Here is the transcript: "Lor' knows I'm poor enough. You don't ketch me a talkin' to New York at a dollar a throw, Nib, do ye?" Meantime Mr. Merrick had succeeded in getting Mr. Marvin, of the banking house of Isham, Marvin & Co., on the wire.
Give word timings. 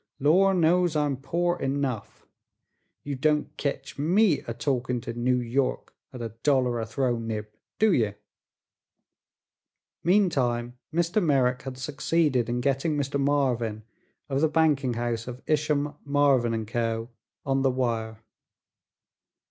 "Lor' 0.19 0.55
knows 0.55 0.95
I'm 0.95 1.15
poor 1.15 1.57
enough. 1.59 2.25
You 3.03 3.13
don't 3.15 3.55
ketch 3.55 3.99
me 3.99 4.39
a 4.47 4.53
talkin' 4.55 4.99
to 5.01 5.13
New 5.13 5.35
York 5.35 5.93
at 6.11 6.23
a 6.23 6.29
dollar 6.41 6.79
a 6.79 6.87
throw, 6.87 7.19
Nib, 7.19 7.45
do 7.77 7.93
ye?" 7.93 8.15
Meantime 10.03 10.75
Mr. 10.91 11.23
Merrick 11.23 11.61
had 11.61 11.77
succeeded 11.77 12.49
in 12.49 12.61
getting 12.61 12.97
Mr. 12.97 13.19
Marvin, 13.19 13.83
of 14.27 14.41
the 14.41 14.49
banking 14.49 14.95
house 14.95 15.27
of 15.27 15.43
Isham, 15.45 15.93
Marvin 16.03 16.65
& 16.65 16.65
Co., 16.65 17.09
on 17.45 17.61
the 17.61 17.69
wire. 17.69 18.23